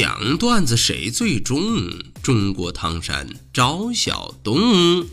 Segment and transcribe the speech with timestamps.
[0.00, 1.58] 讲段子谁最中？
[2.22, 5.04] 中国唐山赵小东，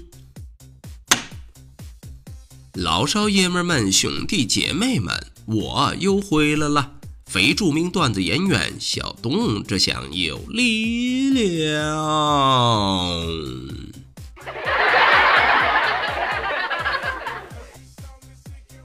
[2.74, 6.92] 老少爷们们、兄弟姐妹们，我又回来了！
[7.26, 11.66] 非著名段子演员小东，这厢有力量。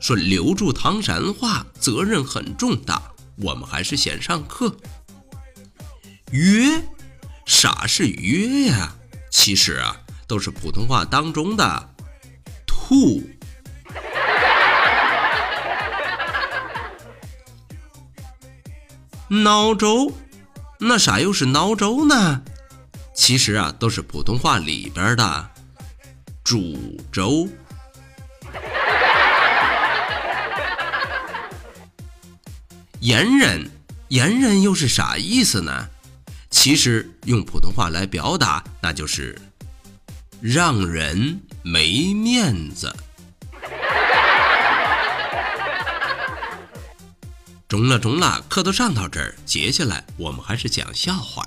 [0.01, 4.75] 说留住唐山话，责任很重大，我们还是先上课。
[6.31, 6.83] 约，
[7.45, 8.95] 啥是约呀？
[9.31, 11.91] 其实啊，都是普通话当中的
[12.67, 13.23] 吐。
[19.29, 20.13] 孬粥，
[20.79, 22.43] 那啥又是孬粥呢？
[23.15, 25.51] 其实啊，都是普通话里边的
[26.43, 27.49] 煮粥。
[33.01, 33.71] 盐人，
[34.09, 35.89] 盐人又是啥意思呢？
[36.61, 39.35] 其实用普通话来表达，那就是
[40.43, 42.95] 让人没面子。
[47.67, 51.47] 中了中了，课都上到这儿，接下来我们还是讲笑话。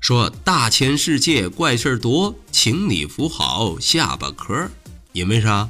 [0.00, 4.70] 说大千世界怪事多，请你扶好下巴壳，
[5.12, 5.68] 因为啥？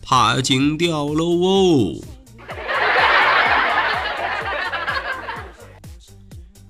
[0.00, 2.02] 怕惊掉了哦。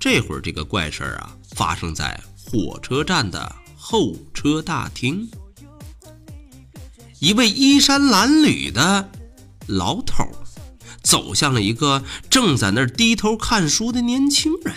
[0.05, 5.27] 这会儿，这个怪事儿啊，发生在火车站的候车大厅。
[7.21, 9.11] 一位衣衫褴褛的
[9.67, 10.31] 老头
[11.03, 14.75] 走向了一个正在那儿低头看书的年轻人。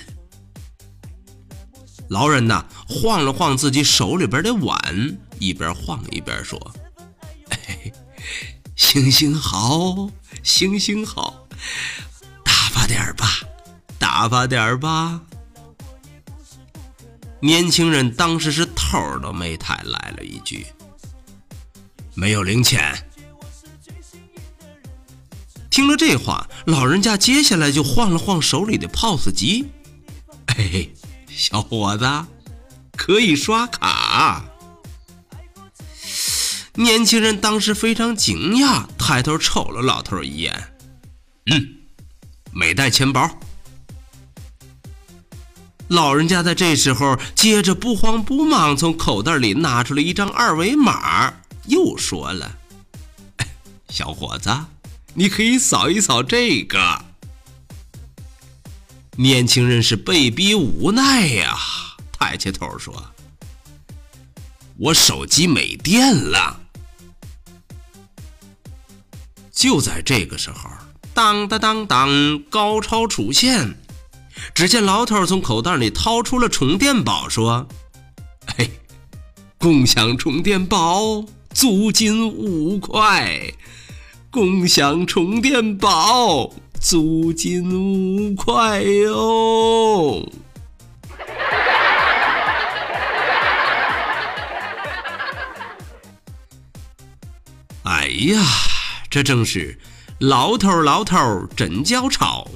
[2.07, 6.57] 老人呐，晃了晃自己手里边的碗，一边晃一边说
[7.51, 7.91] ：“哎，
[8.77, 10.09] 行行好，
[10.41, 11.45] 行行好，
[12.45, 13.27] 打发点吧。”
[14.17, 15.21] 打发点吧！
[17.39, 20.65] 年轻人当时是头都没抬，来了一句
[22.17, 22.97] ：“没有零钱。”
[25.69, 29.67] 听了这话，老人家接下来就晃了晃手里的 POS 机
[30.57, 30.89] ：“哎，
[31.27, 32.25] 小伙子，
[32.93, 34.43] 可以刷卡。”
[36.73, 40.73] 年轻人当时非常惊讶，抬头瞅了老头一眼
[41.45, 41.75] ：“嗯，
[42.51, 43.29] 没带钱包。”
[45.89, 51.33] 老人家在这时候接着不慌不忙从口袋里拿出了一张二维码，
[51.65, 52.57] 又说了
[53.89, 54.49] ：“小伙子，
[55.13, 57.05] 你可以扫一扫这个。”
[59.17, 61.57] 年轻人是被逼无奈呀，
[62.11, 63.11] 抬起头说
[64.77, 66.59] ：“我手机没电了。”
[69.51, 70.69] 就在这个时候，
[71.15, 73.73] 当当当当，高超出现。
[74.53, 77.67] 只见老头从口袋里掏出了充电宝，说
[78.57, 78.69] ：“嘿，
[79.57, 83.53] 共享充电宝，租金五块。
[84.29, 90.29] 共享充电宝，租金五块哟。
[97.83, 98.41] ”哎呀，
[99.09, 99.79] 这正是
[100.19, 102.47] 老头老头真叫吵，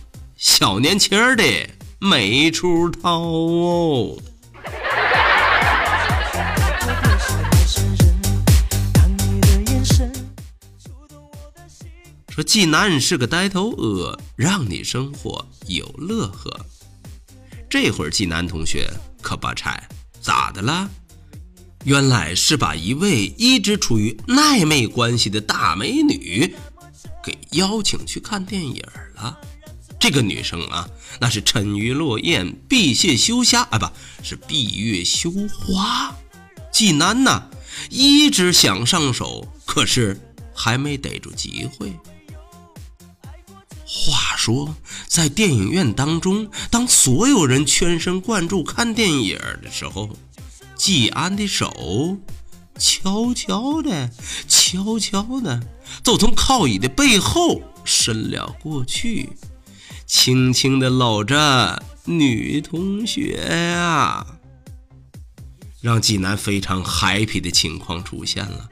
[0.42, 1.44] 小年轻儿的。
[2.00, 4.18] 没处逃哦！
[12.28, 16.66] 说济南是个呆头鹅，让你生活有乐呵。
[17.70, 18.92] 这会儿济南同学
[19.22, 19.88] 可把柴，
[20.22, 20.90] 咋的了？
[21.84, 26.56] 原来是把一位一直处于暧昧关系的大美女
[27.24, 28.84] 给邀请去看电影
[29.14, 29.38] 了。
[30.02, 30.90] 这个女生啊，
[31.20, 33.88] 那是沉鱼落雁、闭月羞虾啊，不
[34.24, 36.16] 是闭月羞花。
[36.72, 37.48] 济南呢，
[37.92, 40.20] 一直想上手，可是
[40.56, 41.94] 还没逮住机会。
[43.86, 44.76] 话说，
[45.08, 50.10] 在电影院当中，当所有人全神贯注看电影的时候，
[50.76, 52.18] 季安的手
[52.80, 54.10] 悄悄的、
[54.48, 55.62] 悄悄的，
[56.04, 59.30] 就从靠椅的背后伸了过去。
[60.12, 63.38] 轻轻地搂着女同学
[63.72, 64.28] 呀，
[65.80, 68.70] 让济南非常 happy 的情况出现了。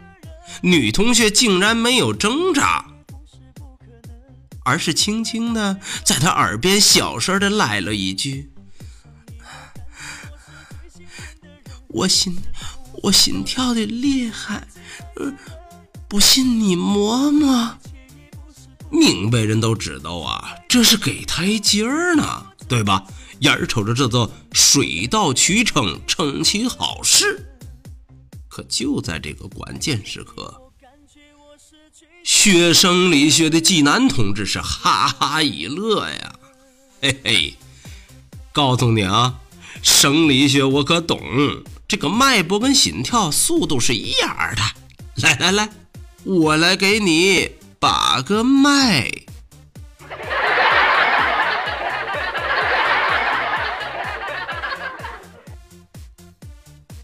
[0.62, 2.86] 女同学竟然没有挣扎，
[4.65, 8.51] 而是轻轻的在他耳边小声的来了一句
[11.88, 12.38] ：“我心，
[13.03, 14.68] 我心跳的厉害，
[16.09, 17.77] 不信你摸摸。”
[18.91, 23.03] 明白人都知道啊，这是给台阶儿呢，对吧？
[23.39, 27.45] 眼瞅着这都水到渠成，成其好事。
[28.50, 30.62] 可就在这个关键时刻，
[32.24, 36.36] 学生理学的济南同志是哈哈一乐呀，
[37.01, 37.53] 嘿嘿，
[38.51, 39.39] 告诉你啊，
[39.81, 41.21] 生理学我可懂，
[41.88, 44.62] 这个脉搏跟心跳速度是一样的。
[45.21, 45.69] 来来来，
[46.25, 49.09] 我来给你把个脉。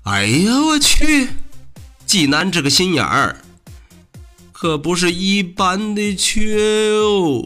[0.04, 1.30] 哎呀，我去！
[2.06, 3.38] 济南这个心眼儿，
[4.52, 7.44] 可不是一般的缺哦。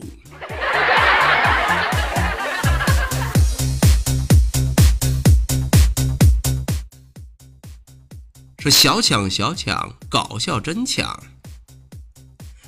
[8.60, 11.24] 是小强，小强，搞笑真强。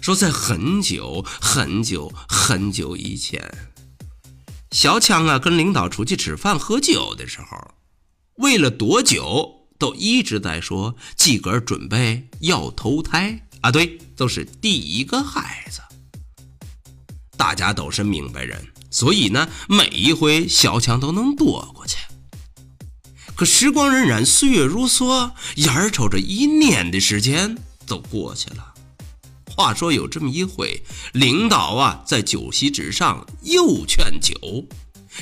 [0.02, 3.70] 说在很久很久很久以前，
[4.72, 7.76] 小强啊跟领导出去吃饭喝酒的时候，
[8.36, 9.60] 为了躲酒。
[9.82, 15.82] 都一直在说自个儿准备要投胎啊，对，都是第一个孩子。
[17.36, 21.98] 大家都是明白人，所以呢，每一回小强都能躲过去。
[23.34, 27.58] 可时光荏苒，岁月如梭，眼瞅着一年的时间
[27.88, 28.71] 都过去了。
[29.62, 30.82] 话说有这么一回，
[31.14, 34.34] 领导啊在酒席之上又劝酒，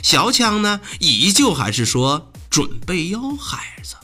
[0.01, 3.97] 小强呢依旧还是说准备要孩子。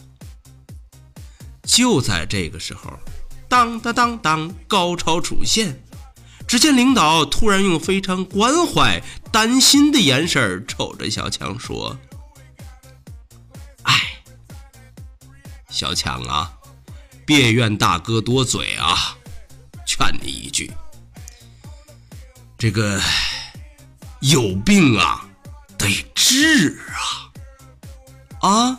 [1.64, 3.00] 就在这个时候，
[3.48, 5.82] 当当当当，高潮出现。
[6.46, 9.02] 只见领导突然用非常关怀、
[9.32, 11.98] 担心的眼神瞅着小强说
[13.84, 14.22] ：“哎，
[15.70, 16.52] 小强啊，
[17.26, 19.18] 别怨大哥多嘴啊，
[19.98, 20.70] 劝你一句，
[22.58, 23.00] 这个
[24.20, 25.26] 有病啊，
[25.78, 26.78] 得治
[28.42, 28.78] 啊，啊。”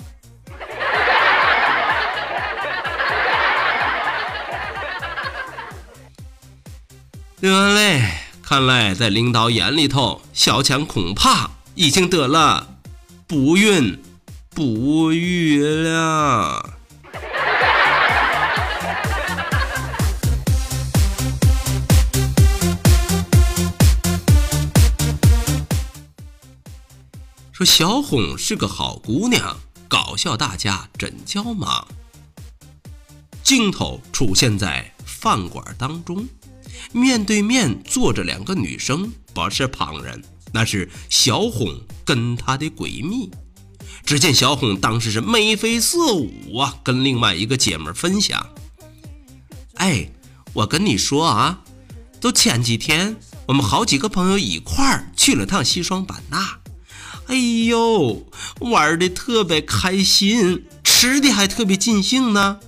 [7.41, 8.03] 得嘞，
[8.43, 12.77] 看来在领导眼里头，小强恐怕已经得了
[13.27, 14.03] 不孕
[14.51, 16.76] 不育了。
[27.57, 29.57] 说小红是个好姑娘，
[29.89, 31.89] 搞笑大家真叫忙。
[33.43, 36.29] 镜头出现在饭馆当中。
[36.93, 40.23] 面对面坐着两个女生，不是旁人，
[40.53, 43.31] 那是小红跟她的闺蜜。
[44.05, 48.47] 只见小红当时是眉飞色舞啊，跟另外一个姐们分享
[49.77, 50.11] ：“哎，
[50.53, 51.65] 我跟你说啊，
[52.21, 53.17] 都前几天
[53.47, 56.59] 我们好几个朋友一块儿去了趟西双版纳，
[57.29, 58.25] 哎呦，
[58.61, 62.61] 玩的特别开心，吃的还特别尽兴呢，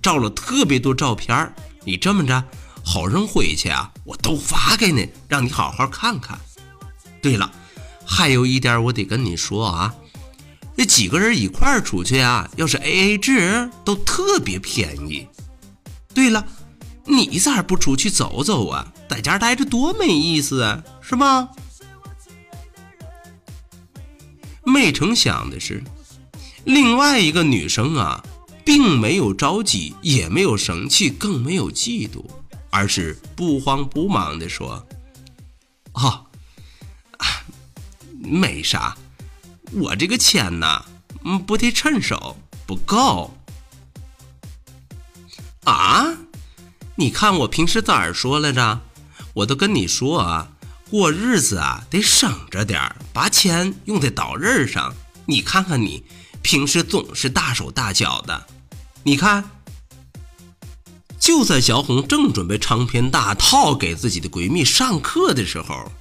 [0.00, 2.44] 照了特别多照片你这么着。”
[2.84, 6.38] 好人回去啊，我都发给你，让你好好看看。
[7.20, 7.52] 对了，
[8.06, 9.94] 还有一点我得跟你说啊，
[10.74, 15.26] 那几个人一块儿出去啊，要是 A A 制都特别便宜。
[16.14, 16.46] 对了，
[17.04, 18.90] 你咋不出去走走啊？
[19.06, 21.50] 在家待着多没意思啊，是吗？
[24.78, 25.82] 没成想的是，
[26.64, 28.24] 另外一个女生啊，
[28.64, 32.24] 并没有着急，也没有生气，更没有嫉妒。
[32.70, 34.86] 而是不慌不忙地说
[35.94, 36.26] ：“哦，
[38.20, 38.96] 没啥，
[39.72, 40.84] 我这个钱呢，
[41.24, 43.34] 嗯，不太趁手，不够。
[45.64, 46.06] 啊，
[46.94, 48.80] 你看我平时咋说来着？
[49.34, 50.52] 我都跟你说啊，
[50.90, 54.94] 过日子啊得省着点儿把钱用在刀刃上。
[55.26, 56.04] 你看看你，
[56.42, 58.46] 平时总是大手大脚的，
[59.02, 59.50] 你看。”
[61.20, 65.92] 就在小红正准备长篇大套给自己的闺蜜上课的时候，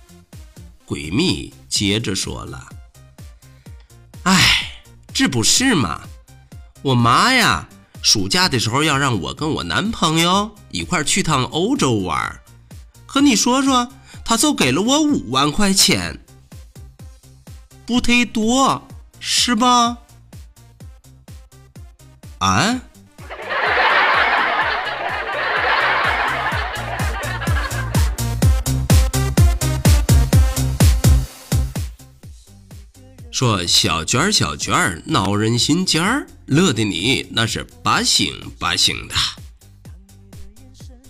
[0.88, 2.70] 闺蜜接着说了
[4.24, 6.02] ：“哎，这不是嘛？
[6.84, 7.68] 我妈呀，
[8.02, 12.40] 暑假的时候要让我跟我男朋友一块去趟欧洲玩，
[13.06, 13.92] 可你说说，
[14.30, 16.20] 他就给了我五万块钱，
[17.86, 18.86] 不忒多，
[19.22, 20.00] 是吧？”
[22.40, 22.82] 啊？
[33.32, 39.16] 说小娟儿，小娟儿闹人心尖儿，乐的你那是八星八星的。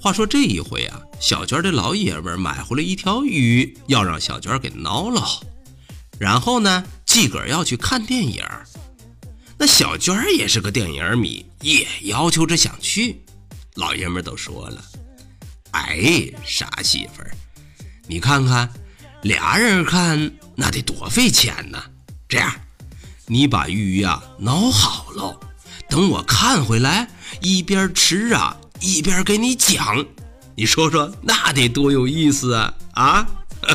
[0.08, 5.22] 话说这一回啊，小娟的老爷们买回来一条鱼，要让小娟给挠了。
[6.18, 8.42] 然后呢，自个儿要去看电影。
[9.58, 13.22] 那小娟也是个电影迷，也要求着想去。
[13.76, 14.82] 老爷们都说了
[15.72, 17.36] ：“哎，傻媳妇儿，
[18.08, 18.72] 你看看，
[19.24, 21.84] 俩人看那得多费钱呢。”
[22.30, 22.50] 这样，
[23.26, 25.38] 你把鱼呀挠好了，
[25.90, 27.10] 等我看回来，
[27.42, 30.06] 一边吃啊一边给你讲，
[30.56, 33.28] 你说说那得多有意思啊啊！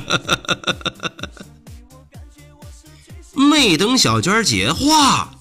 [3.34, 5.34] 没等小娟接话，